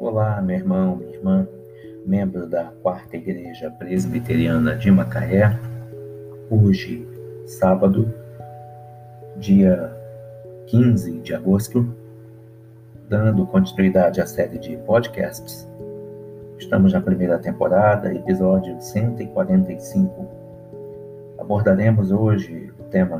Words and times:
Olá, 0.00 0.40
meu 0.40 0.54
irmão, 0.54 0.94
minha 0.94 1.12
irmã, 1.12 1.48
membro 2.06 2.46
da 2.46 2.66
Quarta 2.84 3.16
Igreja 3.16 3.68
Presbiteriana 3.68 4.76
de 4.76 4.92
Macaé. 4.92 5.58
Hoje, 6.48 7.04
sábado, 7.44 8.08
dia 9.36 9.92
15 10.68 11.18
de 11.18 11.34
agosto, 11.34 11.84
dando 13.08 13.44
continuidade 13.44 14.20
à 14.20 14.26
série 14.26 14.60
de 14.60 14.76
podcasts. 14.76 15.68
Estamos 16.58 16.92
na 16.92 17.00
primeira 17.00 17.36
temporada, 17.36 18.14
episódio 18.14 18.80
145. 18.80 20.28
Abordaremos 21.38 22.12
hoje 22.12 22.72
o 22.78 22.84
tema 22.84 23.18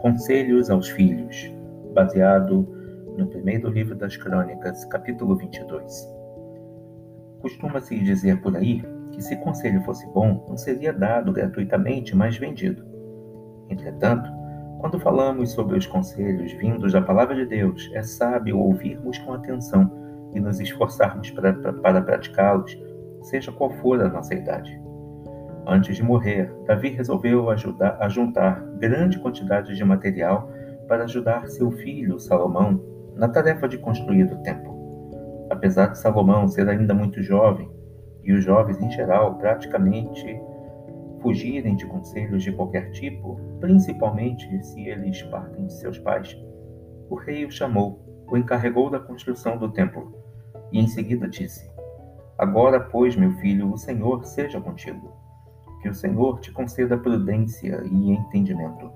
Conselhos 0.00 0.70
aos 0.70 0.88
Filhos, 0.88 1.52
baseado 1.92 2.75
no 3.16 3.26
primeiro 3.26 3.68
livro 3.70 3.94
das 3.94 4.16
Crônicas, 4.16 4.84
capítulo 4.84 5.36
22. 5.36 6.06
Costuma-se 7.40 7.98
dizer 7.98 8.40
por 8.42 8.54
aí 8.56 8.84
que 9.10 9.22
se 9.22 9.36
conselho 9.36 9.82
fosse 9.82 10.06
bom, 10.08 10.44
não 10.48 10.56
seria 10.56 10.92
dado 10.92 11.32
gratuitamente, 11.32 12.14
mas 12.14 12.36
vendido. 12.36 12.84
Entretanto, 13.70 14.28
quando 14.80 15.00
falamos 15.00 15.52
sobre 15.52 15.78
os 15.78 15.86
conselhos 15.86 16.52
vindos 16.52 16.92
da 16.92 17.00
palavra 17.00 17.34
de 17.34 17.46
Deus, 17.46 17.90
é 17.94 18.02
sábio 18.02 18.58
ouvirmos 18.58 19.18
com 19.18 19.32
atenção 19.32 19.90
e 20.34 20.40
nos 20.40 20.60
esforçarmos 20.60 21.30
para, 21.30 22.02
praticá-los, 22.02 22.78
seja 23.22 23.50
qual 23.50 23.70
for 23.70 24.00
a 24.00 24.08
nossa 24.08 24.34
idade. 24.34 24.78
Antes 25.66 25.96
de 25.96 26.02
morrer, 26.02 26.52
Davi 26.66 26.90
resolveu 26.90 27.50
ajudar, 27.50 27.96
a 27.98 28.08
juntar 28.08 28.62
grande 28.78 29.18
quantidade 29.18 29.74
de 29.74 29.84
material 29.84 30.50
para 30.86 31.04
ajudar 31.04 31.48
seu 31.48 31.70
filho 31.72 32.20
Salomão 32.20 32.95
na 33.16 33.28
tarefa 33.28 33.66
de 33.66 33.78
construir 33.78 34.24
o 34.24 34.42
templo. 34.42 34.76
Apesar 35.50 35.88
de 35.88 35.98
Salomão 35.98 36.46
ser 36.46 36.68
ainda 36.68 36.92
muito 36.92 37.22
jovem, 37.22 37.68
e 38.22 38.32
os 38.32 38.44
jovens 38.44 38.80
em 38.80 38.90
geral 38.90 39.36
praticamente 39.38 40.40
fugirem 41.20 41.76
de 41.76 41.86
conselhos 41.86 42.42
de 42.42 42.52
qualquer 42.52 42.90
tipo, 42.90 43.40
principalmente 43.60 44.62
se 44.64 44.88
eles 44.88 45.22
partem 45.24 45.66
de 45.66 45.72
seus 45.74 45.98
pais, 45.98 46.36
o 47.08 47.14
rei 47.14 47.44
o 47.44 47.50
chamou, 47.50 48.24
o 48.28 48.36
encarregou 48.36 48.90
da 48.90 48.98
construção 48.98 49.56
do 49.56 49.70
templo, 49.70 50.12
e 50.72 50.80
em 50.80 50.86
seguida 50.88 51.28
disse: 51.28 51.70
Agora, 52.36 52.80
pois, 52.80 53.16
meu 53.16 53.32
filho, 53.34 53.72
o 53.72 53.78
Senhor 53.78 54.24
seja 54.24 54.60
contigo. 54.60 55.16
Que 55.80 55.88
o 55.88 55.94
Senhor 55.94 56.40
te 56.40 56.52
conceda 56.52 56.98
prudência 56.98 57.82
e 57.84 58.10
entendimento. 58.10 58.90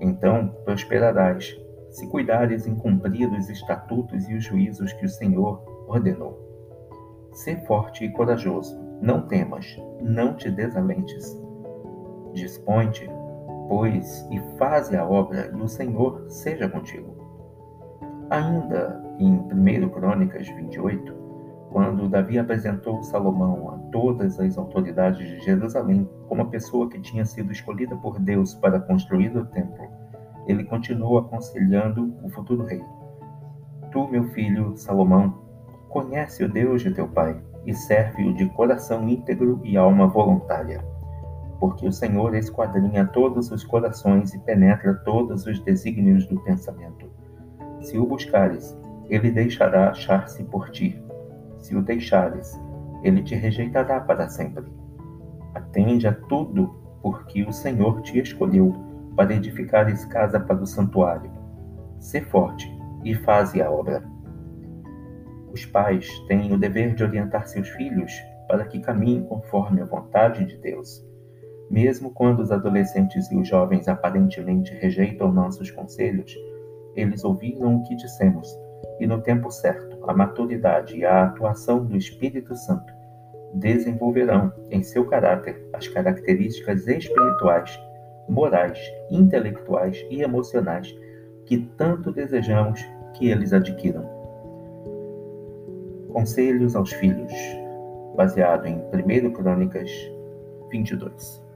Então 0.00 0.48
prosperarás 0.64 1.54
se 1.90 2.06
cuidares 2.08 2.66
em 2.66 2.74
cumprir 2.74 3.30
os 3.32 3.48
estatutos 3.48 4.28
e 4.28 4.34
os 4.34 4.44
juízos 4.44 4.92
que 4.94 5.04
o 5.04 5.08
Senhor 5.08 5.62
ordenou. 5.88 6.38
Sê 7.32 7.56
forte 7.66 8.04
e 8.04 8.10
corajoso, 8.10 8.78
não 9.00 9.26
temas, 9.26 9.66
não 10.00 10.34
te 10.34 10.50
desalentes. 10.50 11.38
Dispõe-te, 12.32 13.08
pois, 13.68 14.26
e 14.30 14.40
faze 14.56 14.96
a 14.96 15.06
obra, 15.06 15.50
e 15.52 15.60
o 15.60 15.68
Senhor 15.68 16.26
seja 16.28 16.68
contigo. 16.68 17.16
Ainda 18.30 19.02
em 19.18 19.34
1 19.34 19.88
Crônicas 19.90 20.48
28, 20.48 21.14
quando 21.70 22.08
Davi 22.08 22.38
apresentou 22.38 23.02
Salomão 23.02 23.70
a 23.70 23.78
todas 23.90 24.38
as 24.40 24.58
autoridades 24.58 25.26
de 25.26 25.40
Jerusalém 25.40 26.08
como 26.28 26.42
a 26.42 26.46
pessoa 26.46 26.88
que 26.88 27.00
tinha 27.00 27.24
sido 27.24 27.52
escolhida 27.52 27.96
por 27.96 28.18
Deus 28.18 28.54
para 28.54 28.80
construir 28.80 29.36
o 29.36 29.44
templo, 29.46 29.99
ele 30.50 30.64
continuou 30.64 31.18
aconselhando 31.18 32.14
o 32.22 32.28
futuro 32.30 32.64
rei. 32.64 32.82
Tu, 33.92 34.08
meu 34.08 34.24
filho 34.30 34.76
Salomão, 34.76 35.34
conhece 35.88 36.44
o 36.44 36.48
Deus 36.48 36.82
de 36.82 36.92
teu 36.92 37.08
pai 37.08 37.40
e 37.66 37.74
serve-o 37.74 38.34
de 38.34 38.48
coração 38.50 39.08
íntegro 39.08 39.60
e 39.64 39.76
alma 39.76 40.06
voluntária. 40.06 40.84
Porque 41.58 41.86
o 41.86 41.92
Senhor 41.92 42.34
esquadrinha 42.34 43.06
todos 43.06 43.50
os 43.50 43.64
corações 43.64 44.32
e 44.34 44.38
penetra 44.38 44.94
todos 45.04 45.46
os 45.46 45.60
desígnios 45.60 46.26
do 46.26 46.40
pensamento. 46.40 47.10
Se 47.80 47.98
o 47.98 48.06
buscares, 48.06 48.76
ele 49.08 49.30
deixará 49.30 49.90
achar-se 49.90 50.42
por 50.44 50.70
ti. 50.70 51.02
Se 51.58 51.76
o 51.76 51.82
deixares, 51.82 52.58
ele 53.02 53.22
te 53.22 53.34
rejeitará 53.34 54.00
para 54.00 54.28
sempre. 54.28 54.64
Atende 55.54 56.06
a 56.06 56.12
tudo, 56.12 56.74
porque 57.02 57.42
o 57.42 57.52
Senhor 57.52 58.00
te 58.02 58.18
escolheu 58.18 58.89
para 59.20 59.34
edificares 59.34 60.06
casa 60.06 60.40
para 60.40 60.62
o 60.62 60.66
santuário. 60.66 61.30
Sê 61.98 62.22
forte 62.22 62.66
e 63.04 63.14
faze 63.14 63.60
a 63.60 63.70
obra. 63.70 64.02
Os 65.52 65.66
pais 65.66 66.08
têm 66.26 66.50
o 66.54 66.58
dever 66.58 66.94
de 66.94 67.04
orientar 67.04 67.46
seus 67.46 67.68
filhos 67.68 68.10
para 68.48 68.64
que 68.64 68.80
caminhem 68.80 69.22
conforme 69.24 69.82
a 69.82 69.84
vontade 69.84 70.46
de 70.46 70.56
Deus. 70.56 71.06
Mesmo 71.70 72.10
quando 72.14 72.40
os 72.40 72.50
adolescentes 72.50 73.30
e 73.30 73.36
os 73.36 73.46
jovens 73.46 73.88
aparentemente 73.88 74.72
rejeitam 74.72 75.30
nossos 75.30 75.70
conselhos, 75.70 76.34
eles 76.96 77.22
ouviram 77.22 77.76
o 77.76 77.82
que 77.82 77.94
dissemos, 77.96 78.48
e 78.98 79.06
no 79.06 79.20
tempo 79.20 79.50
certo, 79.50 79.98
a 80.08 80.14
maturidade 80.14 80.96
e 80.96 81.04
a 81.04 81.24
atuação 81.24 81.84
do 81.84 81.94
Espírito 81.94 82.56
Santo 82.56 82.90
desenvolverão 83.52 84.50
em 84.70 84.82
seu 84.82 85.04
caráter 85.04 85.62
as 85.74 85.86
características 85.88 86.86
espirituais 86.86 87.78
morais, 88.28 88.78
intelectuais 89.10 90.04
e 90.10 90.22
emocionais 90.22 90.96
que 91.46 91.58
tanto 91.76 92.12
desejamos 92.12 92.80
que 93.14 93.28
eles 93.28 93.52
adquiram. 93.52 94.08
Conselhos 96.12 96.76
aos 96.76 96.92
filhos, 96.92 97.32
baseado 98.16 98.66
em 98.66 98.76
1 98.76 99.32
Crônicas 99.32 99.90
22. 100.70 101.49